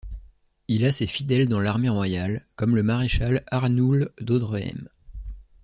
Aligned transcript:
Il 0.67 0.83
a 0.85 0.91
ses 0.91 1.05
fidèles 1.05 1.47
dans 1.47 1.59
l'armée 1.59 1.87
royale, 1.87 2.43
comme 2.55 2.75
le 2.75 2.81
maréchal 2.81 3.43
Arnoul 3.51 4.09
d'Audrehem. 4.19 4.89